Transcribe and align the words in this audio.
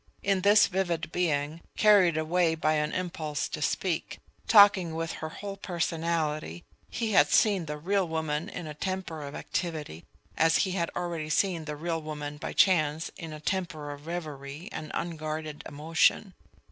In 0.23 0.41
this 0.41 0.65
vivid 0.65 1.11
being, 1.11 1.61
carried 1.77 2.17
away 2.17 2.55
by 2.55 2.73
an 2.73 2.91
impulse 2.91 3.47
to 3.49 3.61
speak, 3.61 4.17
talking 4.47 4.95
with 4.95 5.11
her 5.21 5.29
whole 5.29 5.57
personality, 5.57 6.63
he 6.89 7.11
had 7.11 7.29
seen 7.29 7.67
the 7.67 7.77
real 7.77 8.07
woman 8.07 8.49
in 8.49 8.65
a 8.65 8.73
temper 8.73 9.21
of 9.21 9.35
activity, 9.35 10.03
as 10.35 10.57
he 10.65 10.71
had 10.71 10.89
already 10.95 11.29
seen 11.29 11.65
the 11.65 11.75
real 11.75 12.01
woman 12.01 12.37
by 12.37 12.51
chance 12.51 13.11
in 13.15 13.31
a 13.31 13.39
temper 13.39 13.91
of 13.91 14.07
reverie 14.07 14.69
and 14.71 14.89
unguarded 14.95 15.61
emotion. 15.67 16.33